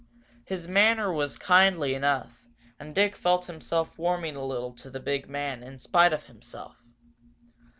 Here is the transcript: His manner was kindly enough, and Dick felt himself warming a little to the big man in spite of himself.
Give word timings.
His 0.45 0.67
manner 0.67 1.13
was 1.13 1.37
kindly 1.37 1.93
enough, 1.93 2.41
and 2.79 2.95
Dick 2.95 3.15
felt 3.15 3.45
himself 3.45 3.99
warming 3.99 4.35
a 4.35 4.43
little 4.43 4.73
to 4.77 4.89
the 4.89 4.99
big 4.99 5.29
man 5.29 5.61
in 5.61 5.77
spite 5.77 6.11
of 6.11 6.25
himself. 6.25 6.81